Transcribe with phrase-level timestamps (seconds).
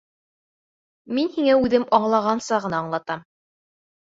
[1.17, 3.23] Мин һиңә үҙем аңлағанса ғына аңлатам.